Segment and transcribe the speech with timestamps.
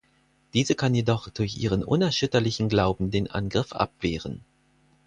[0.55, 4.43] Diese kann jedoch durch ihren unerschütterlichen Glauben den Angriff abwehren.